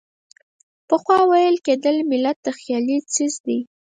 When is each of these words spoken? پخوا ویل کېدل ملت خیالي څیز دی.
پخوا 0.87 1.19
ویل 1.31 1.55
کېدل 1.65 1.97
ملت 2.11 2.39
خیالي 2.59 2.97
څیز 3.13 3.33
دی. 3.45 3.59